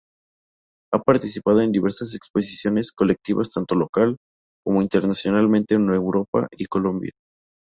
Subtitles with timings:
[0.91, 4.17] Ha participado en diversas exposiciones colectivas tanto local,
[4.65, 7.11] como internacionalmente en España y Colombia.